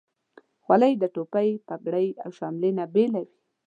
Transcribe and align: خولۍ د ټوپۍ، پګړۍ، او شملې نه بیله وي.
خولۍ 0.63 0.93
د 1.01 1.03
ټوپۍ، 1.13 1.49
پګړۍ، 1.67 2.07
او 2.23 2.29
شملې 2.37 2.71
نه 2.77 2.85
بیله 2.93 3.19
وي. 3.27 3.33